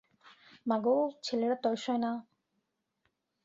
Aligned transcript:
মাগো, 0.65 0.95
ছেলের 1.23 1.51
আর 1.53 1.59
তর 1.63 1.75
সয় 1.75 1.97
না। 1.97 2.11